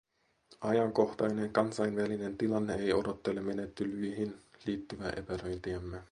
Ajankohtainen 0.61 1.53
kansainvälinen 1.53 2.37
tilanne 2.37 2.75
ei 2.75 2.93
odottele 2.93 3.41
menettelyihin 3.41 4.41
liittyvää 4.65 5.09
epäröintiämme. 5.17 5.99